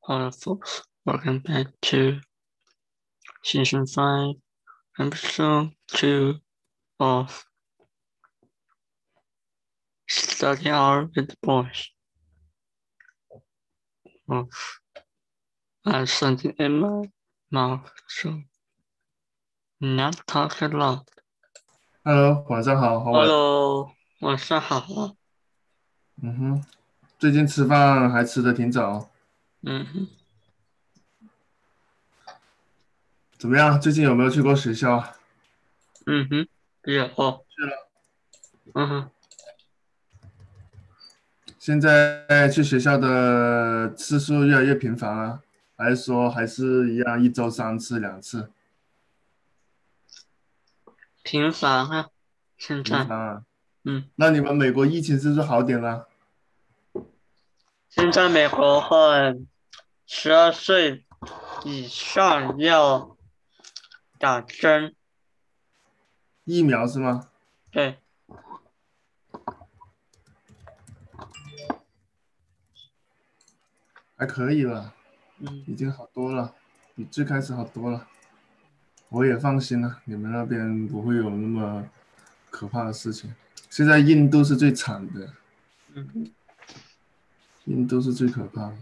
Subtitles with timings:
[0.00, 0.82] Hello, folks.
[1.04, 2.20] Welcome back to
[3.42, 4.34] season five,
[4.98, 6.36] episode two
[6.98, 7.44] of
[10.08, 11.90] Study Hour with the Boys.
[14.28, 14.48] Of
[15.84, 17.02] I have something in my
[17.50, 18.42] mouth, so
[19.80, 21.08] not talk a lot.
[22.04, 23.26] Hello，晚上好，好晚。
[23.26, 25.14] Hello，晚上好啊。
[26.22, 26.64] 嗯哼，
[27.18, 29.09] 最近吃饭还吃的挺早，
[29.63, 30.07] 嗯哼，
[33.37, 33.79] 怎么样？
[33.79, 35.15] 最近有没有去过学校啊？
[36.07, 36.47] 嗯哼，
[36.83, 37.07] 有。
[37.07, 37.89] 去了。
[38.73, 39.11] 嗯哼，
[41.59, 45.43] 现在去学校的次数越来越频繁了，
[45.77, 48.49] 还是说还是一样一周三次两次？
[51.21, 52.09] 频繁啊，
[52.57, 53.43] 现频在，繁啊？
[53.83, 56.07] 嗯，那你们美国疫情是不是好点了？
[57.93, 59.45] 现在美国会
[60.05, 61.05] 十二岁
[61.65, 63.17] 以上要
[64.17, 64.95] 打针，
[66.45, 67.27] 疫苗是吗？
[67.69, 67.97] 对，
[74.15, 74.93] 还可以吧，
[75.39, 76.55] 嗯已经好多了，
[76.95, 78.07] 比最开始好多了。
[79.09, 81.85] 我也放心了，你们那边不会有那么
[82.49, 83.35] 可怕的事情。
[83.69, 85.33] 现在印度是最惨的。
[87.71, 88.75] 印度是最可怕的。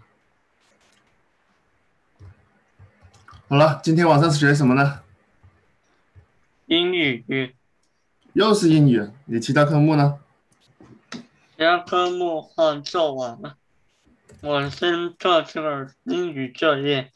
[3.48, 5.02] 好了，今天晚上是学什么呢？
[6.66, 7.24] 英语
[8.34, 10.20] 又是英语，你其他科目呢？
[11.12, 13.58] 其他科目换做完了，
[14.42, 17.12] 我先做这个英语作业。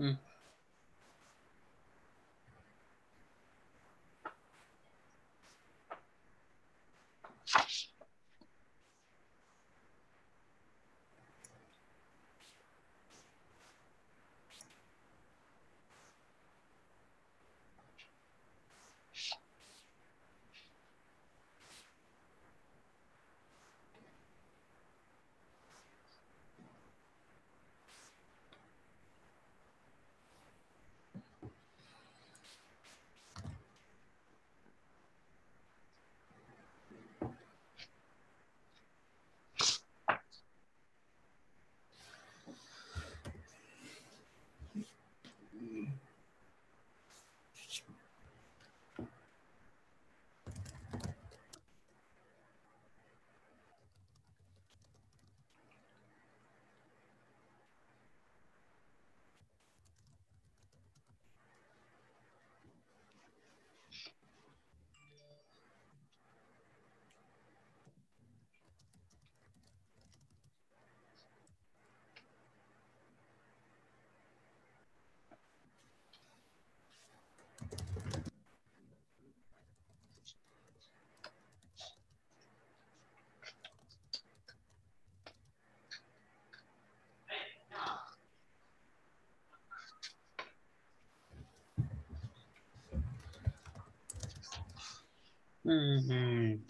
[0.00, 0.29] Mm.
[95.70, 96.04] 嗯。
[96.08, 96.69] 嗯嗯。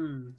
[0.00, 0.34] 嗯，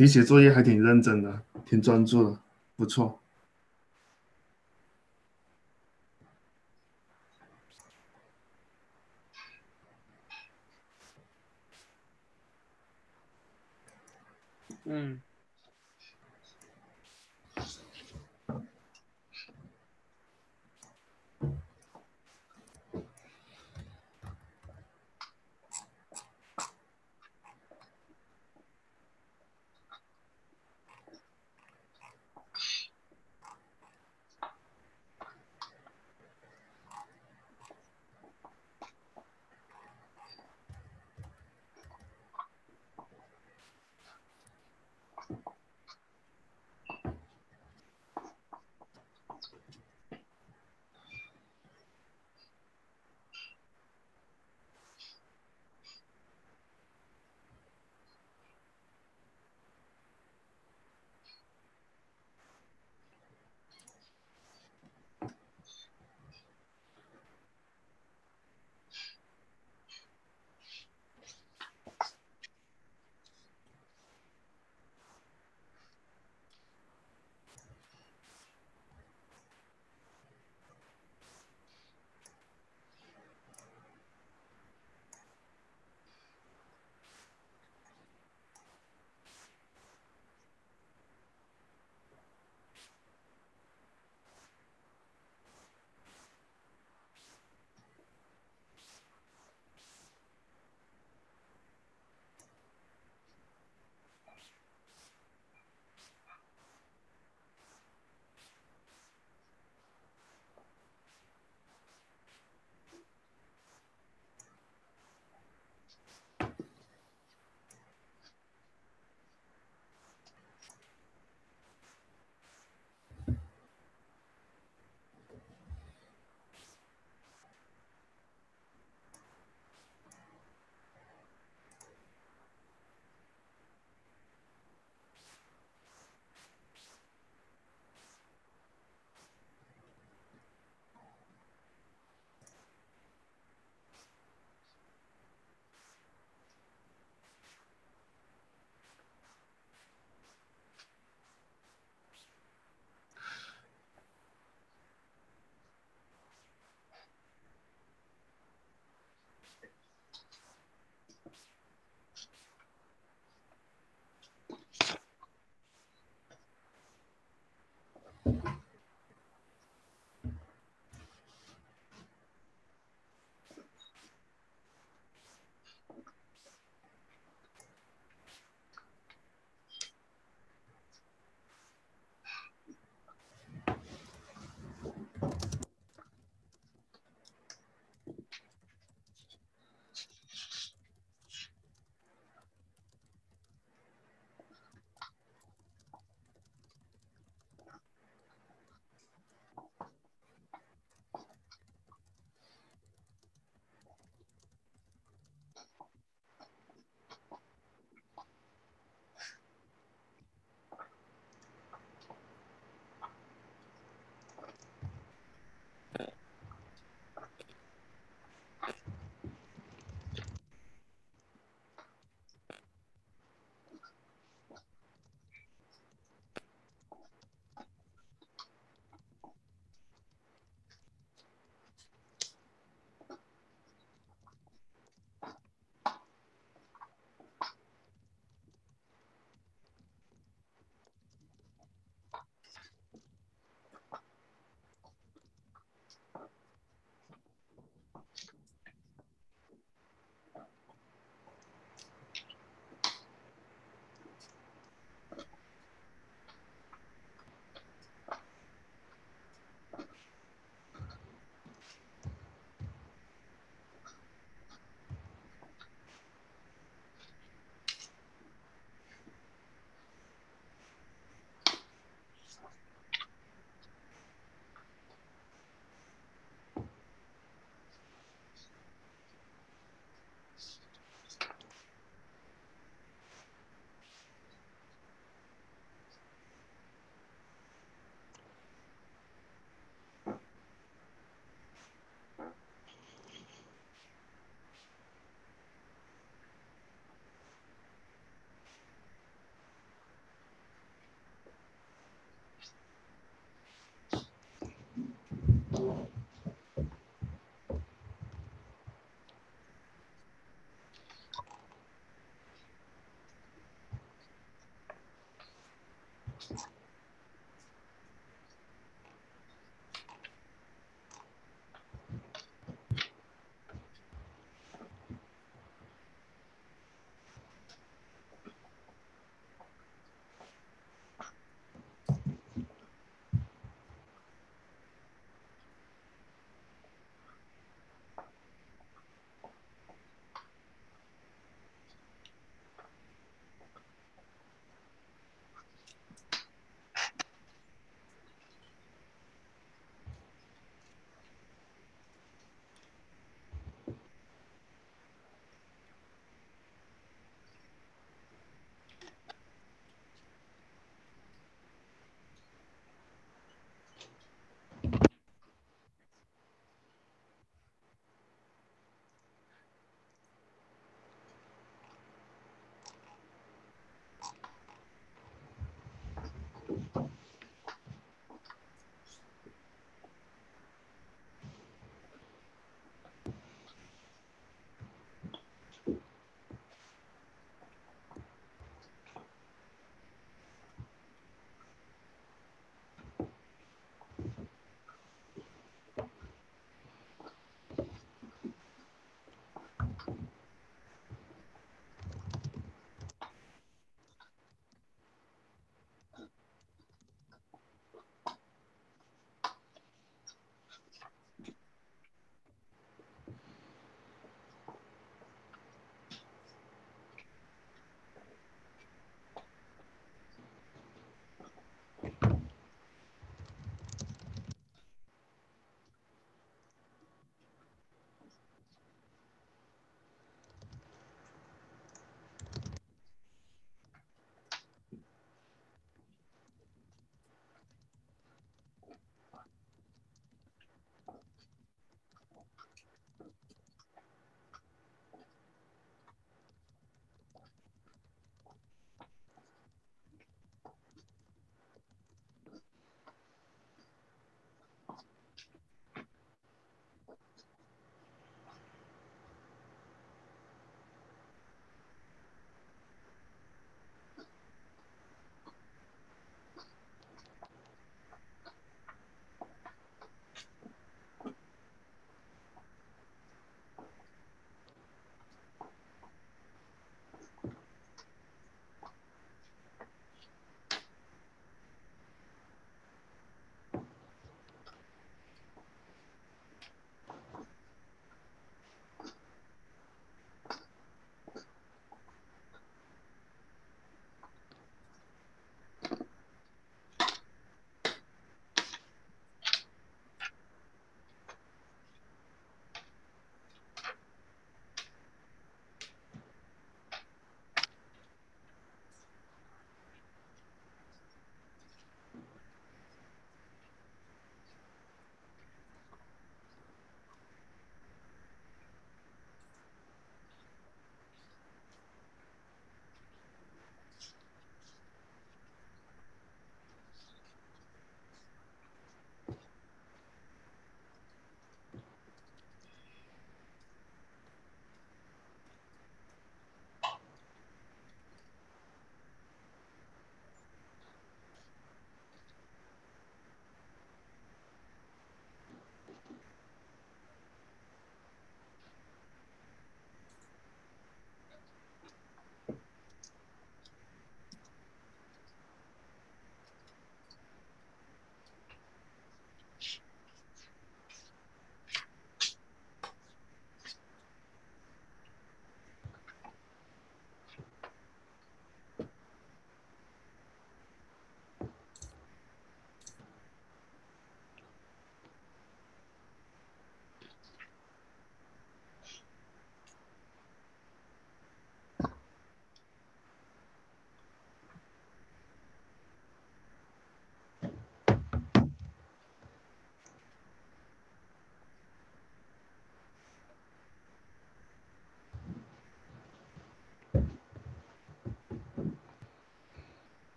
[0.00, 2.38] 你写作业还挺认真的，挺专注的，
[2.74, 3.19] 不错。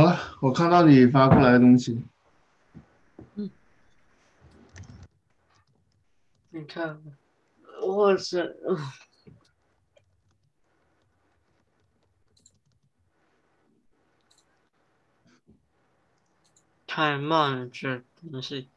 [0.00, 2.02] 好了，我看到你发过来的东西。
[3.34, 3.50] 嗯
[6.48, 6.98] 你看，
[7.82, 8.56] 我是，
[16.86, 18.70] 太慢了，这东西。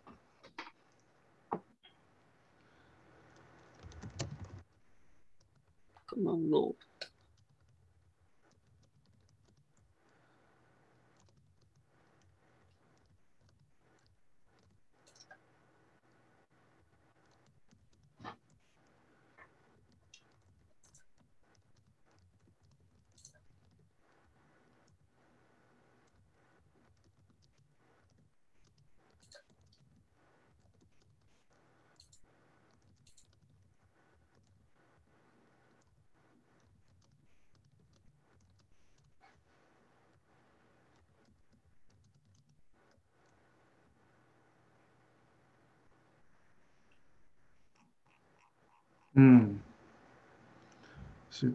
[51.44, 51.54] 是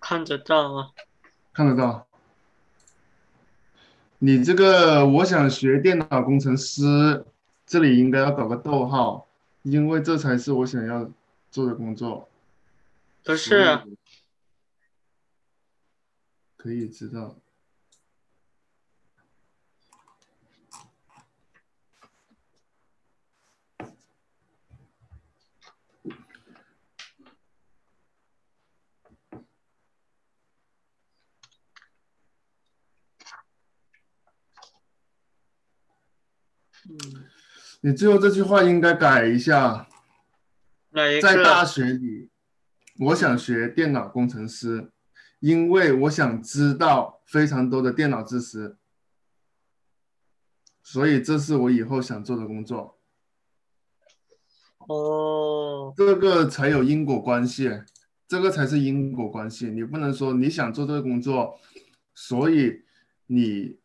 [0.00, 0.92] 看得到吗？
[1.52, 2.06] 看得到。
[4.18, 7.24] 你这个我想学电脑工程师，
[7.66, 9.28] 这里应该要搞个逗号，
[9.62, 11.10] 因为这才是我想要
[11.50, 12.28] 做的工作。
[13.24, 13.84] 不是啊，
[16.56, 17.36] 可以知道。
[37.80, 39.88] 你最后这句话应该改一下，
[40.92, 41.64] 一在大？
[41.64, 42.30] 学里，
[42.98, 44.90] 我想学电脑工程师，
[45.40, 48.76] 因为我想知道非常多的电脑知识，
[50.82, 52.98] 所以这是我以后想做的工作。
[54.88, 57.70] 哦，这个才有因果关系，
[58.26, 59.68] 这个才是因果关系。
[59.68, 61.60] 你不能说你想做这个工作，
[62.14, 62.82] 所以
[63.26, 63.78] 你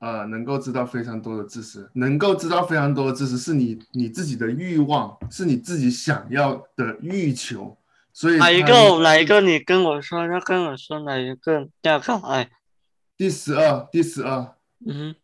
[0.00, 7.78] 呃能够知道非常多的知识，能够知道非常多的知识是你你自己的欲望，是你自己想要的欲求。
[8.12, 8.98] 所以哪一个？
[9.02, 9.40] 哪一个？
[9.40, 12.50] 你跟我说，要跟我说哪一个要改？
[13.16, 15.14] 第十二，第十二，嗯，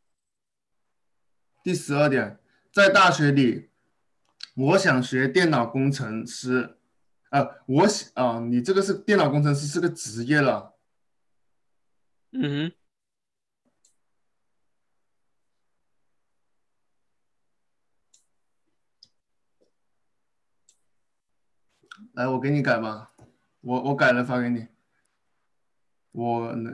[1.64, 2.38] 第十二点，
[2.72, 3.70] 在大学里，
[4.54, 6.76] 我想学电脑工程师。
[7.30, 10.74] 呃，我想啊、你这个是电脑工程师是个职业了。
[12.30, 12.72] 嗯哼，
[22.16, 23.12] 来，我给你改吧，
[23.60, 24.68] 我我改了发给你。
[26.12, 26.72] 我呢，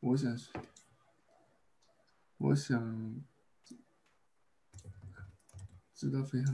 [0.00, 0.36] 我想，
[2.36, 3.14] 我想
[5.94, 6.52] 知道非常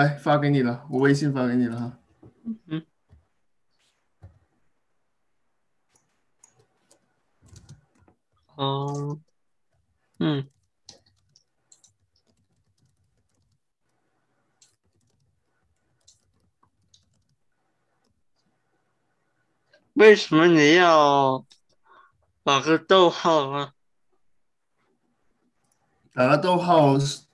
[0.00, 1.98] 来发给你了，我微信发给你了哈。
[2.66, 2.86] 嗯，
[8.56, 9.20] 哦，
[10.18, 10.48] 嗯，
[19.92, 21.44] 为什么你要
[22.42, 23.74] 打个逗号啊？
[26.14, 27.24] 打个逗号是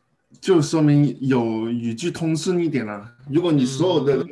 [0.46, 3.12] 就说明有语句通顺一点了。
[3.28, 4.24] 如果你所有的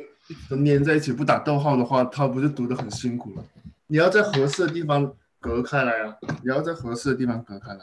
[0.49, 3.43] 都连在一起不打逗号的话，它不就读得很辛苦了？
[3.87, 6.15] 你要在合适的地方隔开来啊！
[6.41, 7.79] 你要在合适的地方隔开来。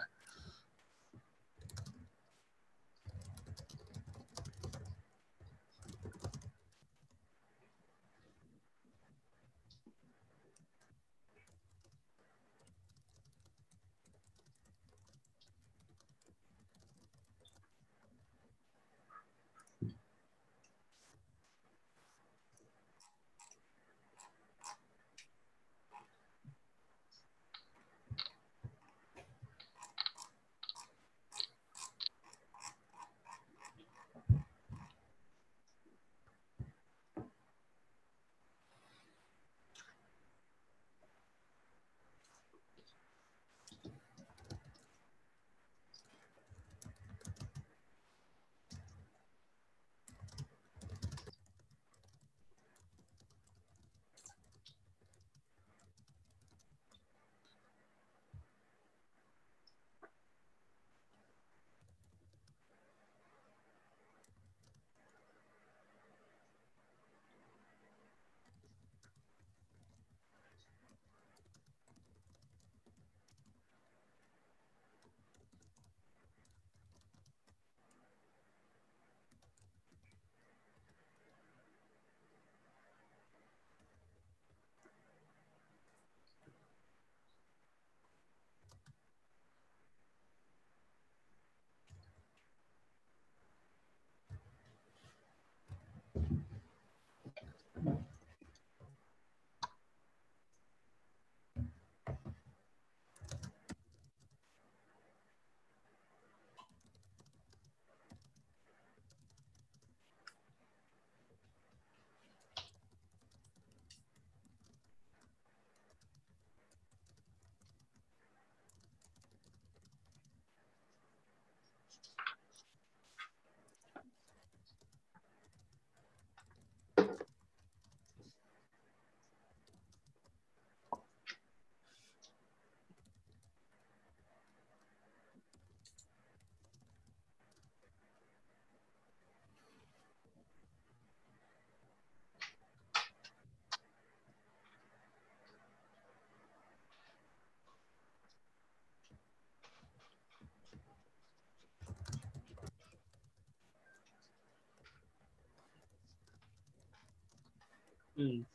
[158.23, 158.52] 嗯。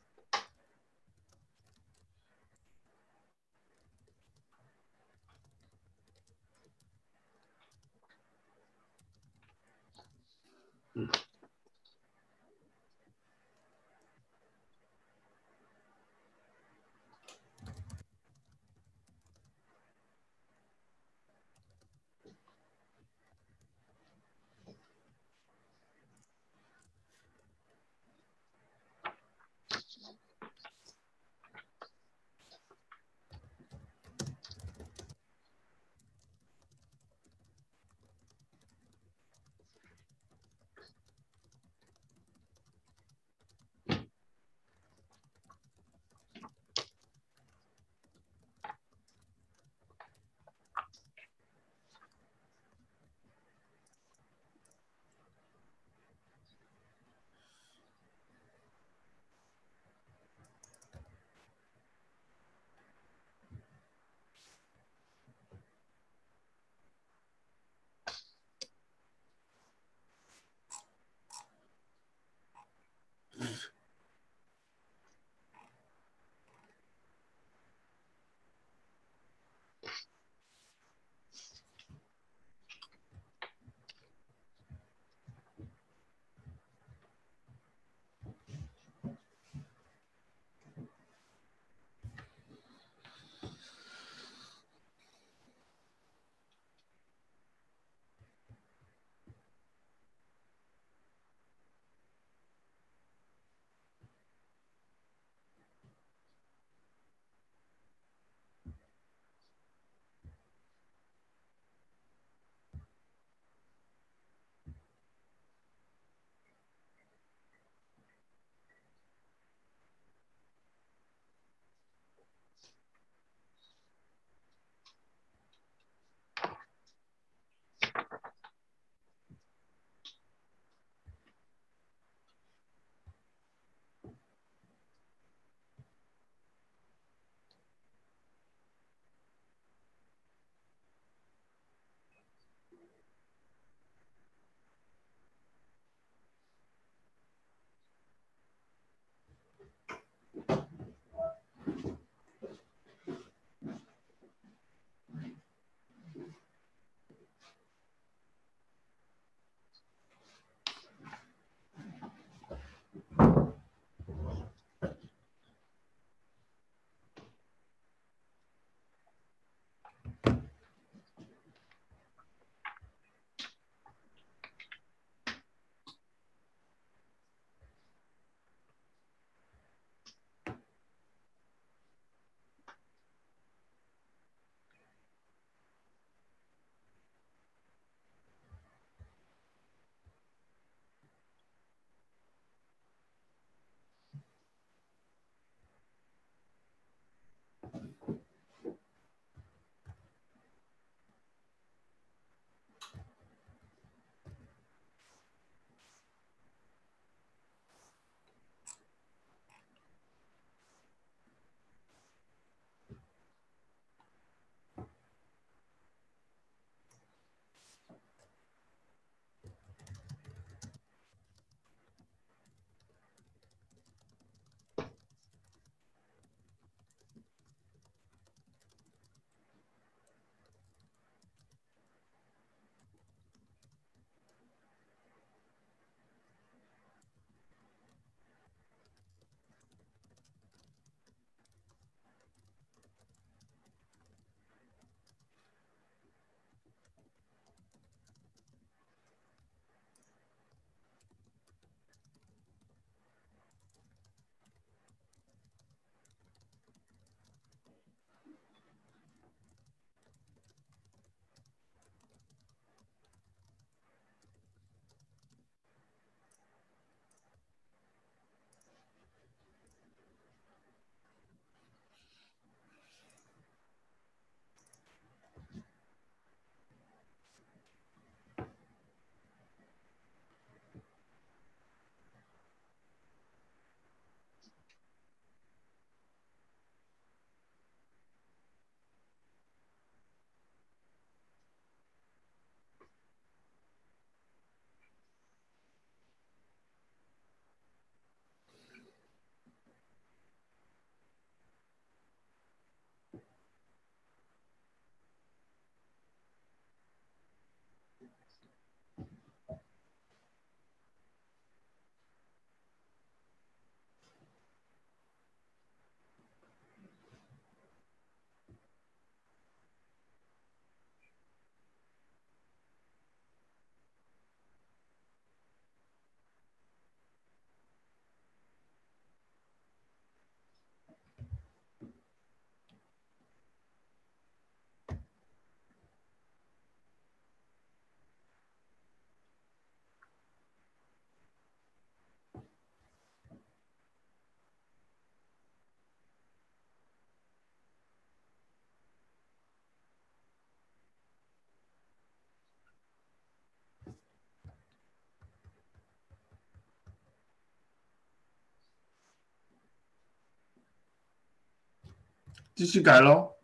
[362.58, 363.36] 继续改喽。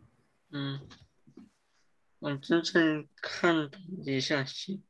[0.50, 0.80] 嗯，
[2.18, 3.70] 我正在看
[4.04, 4.82] 一下先。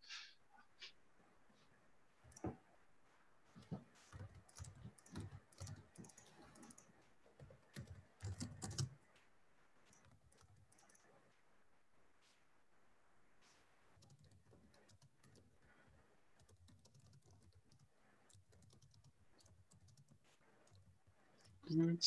[21.66, 21.98] 嗯，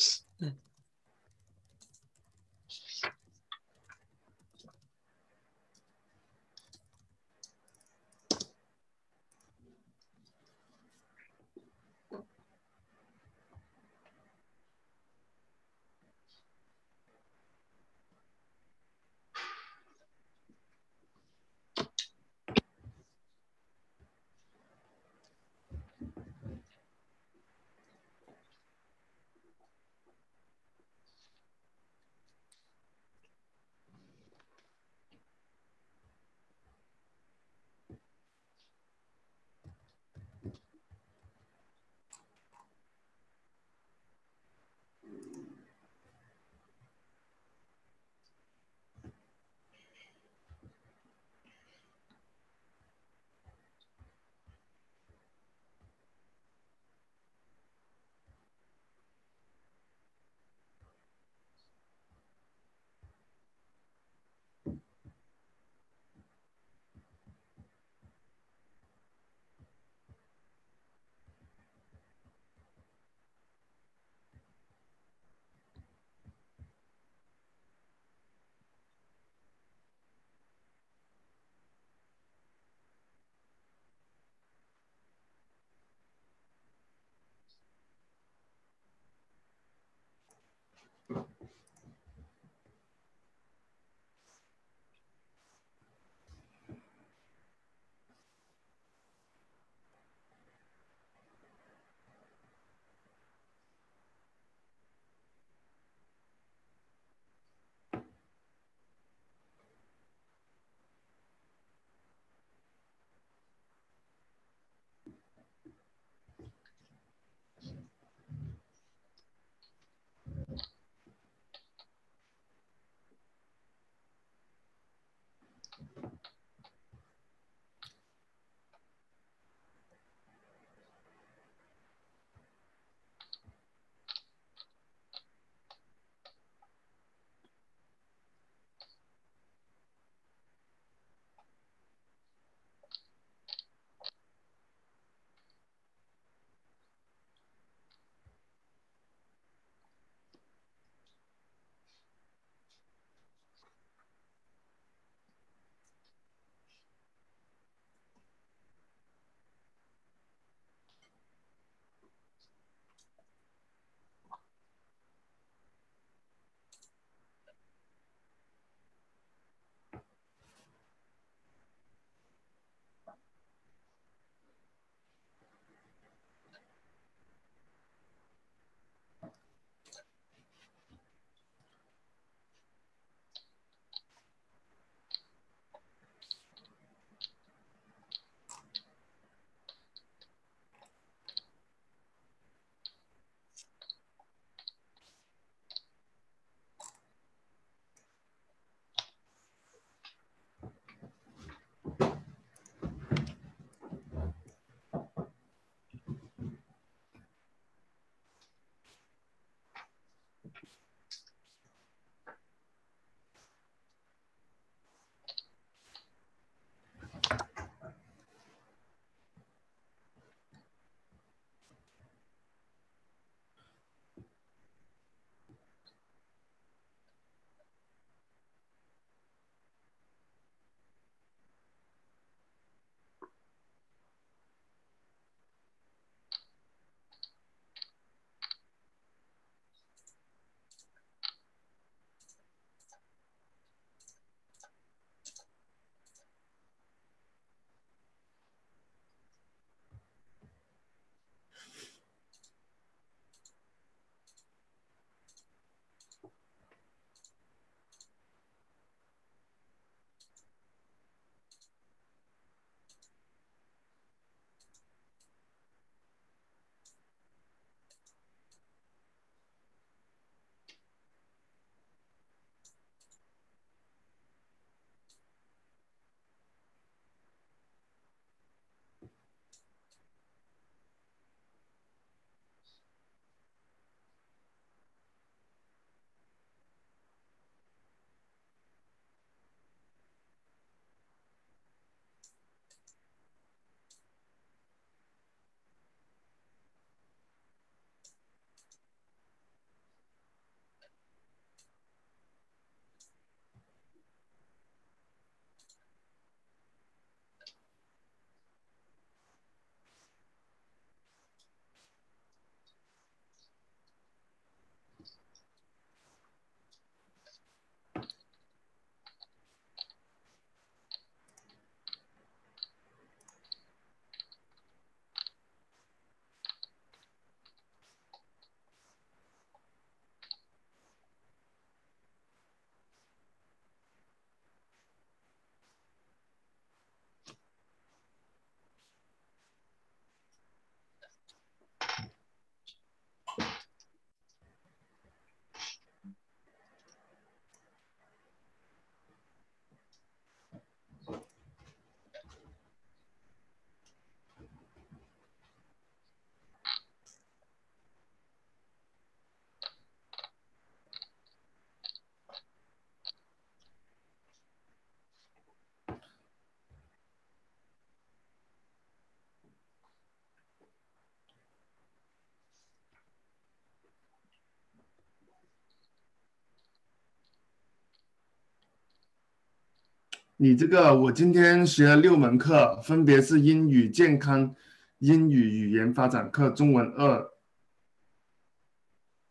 [380.40, 384.56] 你这个我今天学了六门课，分别是英语健康、
[385.00, 387.32] 英语语言发展课、中文二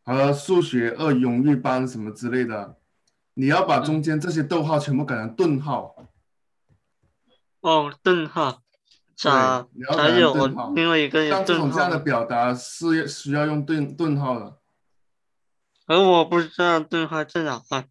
[0.03, 2.77] 和数学二荣誉班什么之类的。
[3.35, 5.95] 你要把中间这些逗号全部改成顿号。
[7.61, 8.63] 哦，顿号，
[9.17, 14.59] 对咋你要改成才有顿号另外一个有像这种，这样的表达是需要用顿顿号的。
[15.87, 17.85] 而我不知道顿号在哪啊。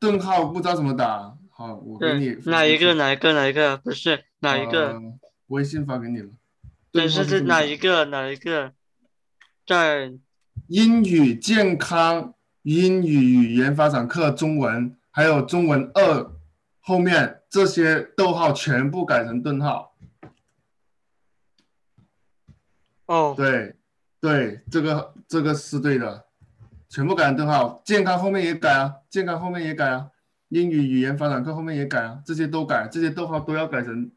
[0.00, 2.94] 顿号不知道怎么打，好，我给你，哪一个？
[2.94, 3.76] 哪一个哪一个？
[3.76, 4.88] 不是哪一个？
[4.94, 5.00] 呃
[5.48, 6.30] 微信发给你了。
[6.90, 8.06] 对，是是这哪一个？
[8.06, 8.72] 哪一个？
[9.66, 10.12] 在
[10.68, 16.32] 英语健康、英语语言发展课中文，还有中文二
[16.80, 19.94] 后面这些逗号全部改成顿号。
[23.06, 23.74] 哦，对，
[24.20, 26.26] 对，这个这个是对的，
[26.90, 27.80] 全部改成顿号。
[27.86, 30.10] 健康后面也改啊，健康后面也改啊，
[30.48, 34.12] 英语语言发展课后面也改啊，这些都改，这些逗号都要改成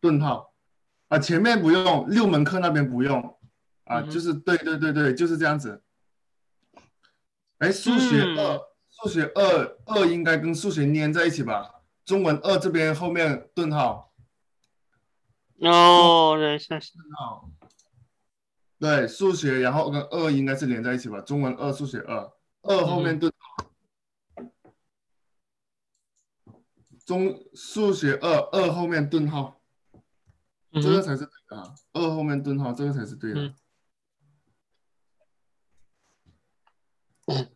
[0.00, 0.52] 顿号
[1.08, 3.22] 啊，前面不用，六门课那边不用
[3.84, 5.82] 啊，嗯就是对对对对，就是这样子。
[7.58, 8.60] 哎，数学二，嗯
[8.90, 11.70] 数学二二应该跟数学粘在一起吧？
[12.04, 14.12] 中文二这边后面顿号，
[15.60, 16.82] 哦，等一下，顿
[17.18, 17.50] 号。
[18.78, 21.20] 对，数学然后跟二应该是连在一起吧？
[21.20, 23.66] 中文二，数学二，二后面顿号。
[27.06, 29.60] 中数学二二后面顿号，
[30.72, 31.72] 这个才是对的啊！
[31.92, 33.54] 二后面顿号，这个才是对的。
[37.26, 37.55] 嗯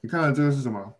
[0.00, 0.99] 你看看这个是什么？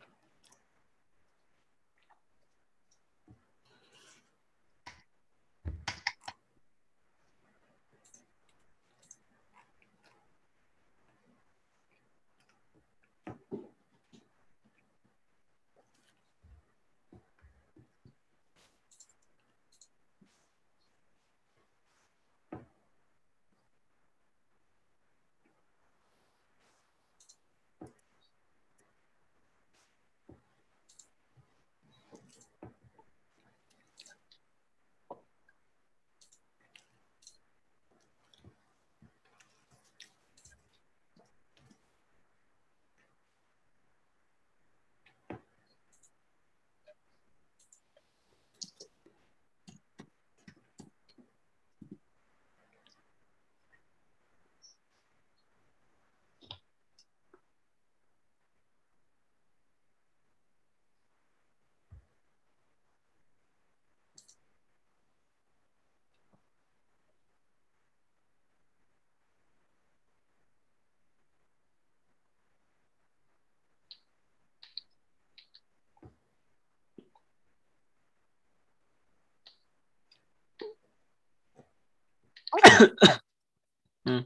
[84.05, 84.25] 嗯，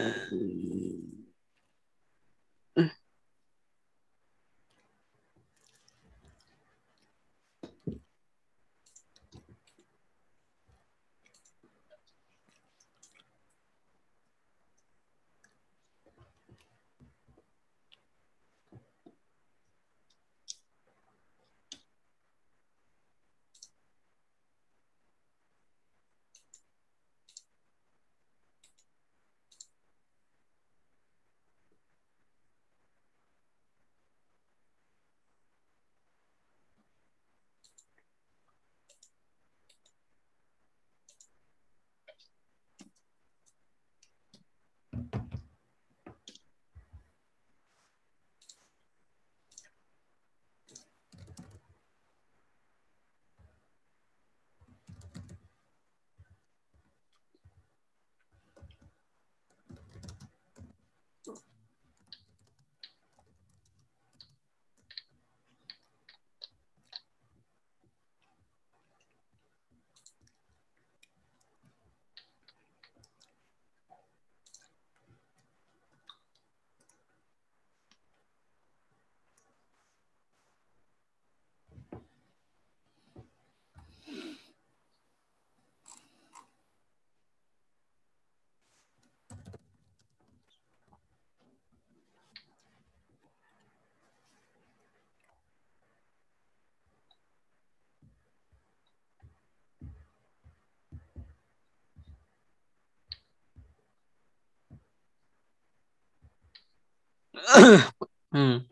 [108.31, 108.64] 嗯。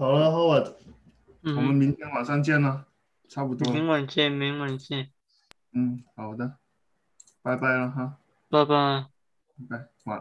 [0.00, 0.72] 好了，Howard，
[1.42, 2.86] 嗯，我们明天晚上见了，
[3.28, 3.70] 差不多。
[3.70, 5.10] 明晚见，明晚见，
[5.72, 6.56] 嗯，好的，
[7.42, 8.16] 拜拜了哈，
[8.48, 9.08] 拜拜。
[9.68, 10.18] 拜拜，晚安。